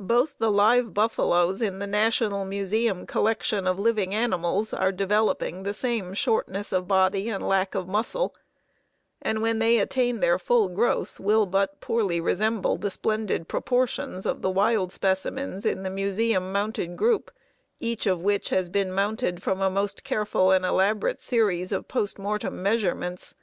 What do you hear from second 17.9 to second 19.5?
of which has been mounted